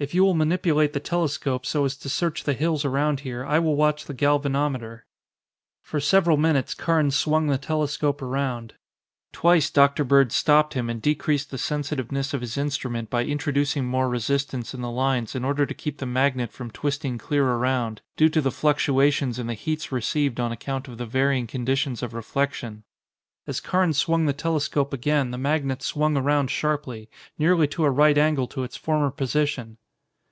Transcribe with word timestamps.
If 0.00 0.14
you 0.14 0.22
will 0.22 0.34
manipulate 0.34 0.92
the 0.92 1.00
telescope 1.00 1.66
so 1.66 1.84
as 1.84 1.96
to 1.96 2.08
search 2.08 2.44
the 2.44 2.52
hills 2.52 2.84
around 2.84 3.18
here, 3.18 3.44
I 3.44 3.58
will 3.58 3.74
watch 3.74 4.04
the 4.04 4.14
galvanometer." 4.14 5.04
For 5.82 5.98
several 5.98 6.36
minutes 6.36 6.72
Carnes 6.72 7.16
swung 7.16 7.48
the 7.48 7.58
telescope 7.58 8.22
around. 8.22 8.74
Twice 9.32 9.70
Dr. 9.70 10.04
Bird 10.04 10.30
stopped 10.30 10.74
him 10.74 10.88
and 10.88 11.02
decreased 11.02 11.50
the 11.50 11.58
sensitiveness 11.58 12.32
of 12.32 12.42
his 12.42 12.56
instrument 12.56 13.10
by 13.10 13.24
introducing 13.24 13.86
more 13.86 14.08
resistance 14.08 14.72
in 14.72 14.82
the 14.82 14.90
lines 14.92 15.34
in 15.34 15.44
order 15.44 15.66
to 15.66 15.74
keep 15.74 15.98
the 15.98 16.06
magnet 16.06 16.52
from 16.52 16.70
twisting 16.70 17.18
clear 17.18 17.44
around, 17.44 18.00
due 18.16 18.28
to 18.28 18.40
the 18.40 18.52
fluctuations 18.52 19.36
in 19.40 19.48
the 19.48 19.54
heats 19.54 19.90
received 19.90 20.38
on 20.38 20.52
account 20.52 20.86
of 20.86 20.98
the 20.98 21.06
varying 21.06 21.48
conditions 21.48 22.04
of 22.04 22.14
reflection. 22.14 22.84
As 23.48 23.58
Carnes 23.58 23.98
swung 23.98 24.26
the 24.26 24.32
telescope 24.32 24.92
again 24.92 25.32
the 25.32 25.38
magnet 25.38 25.82
swung 25.82 26.16
around 26.16 26.52
sharply, 26.52 27.10
nearly 27.36 27.66
to 27.66 27.82
a 27.82 27.90
right 27.90 28.16
angle 28.16 28.46
to 28.46 28.62
its 28.62 28.76
former 28.76 29.10
position. 29.10 29.76